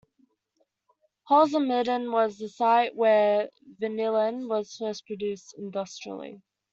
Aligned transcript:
Holzminden 1.29 2.11
was 2.11 2.39
the 2.39 2.49
site 2.49 2.95
where 2.95 3.49
vanillin 3.79 4.49
was 4.49 4.75
first 4.75 5.05
produced 5.05 5.53
industrially. 5.59 6.41